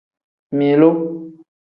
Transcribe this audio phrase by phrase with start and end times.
[0.57, 0.91] Milu.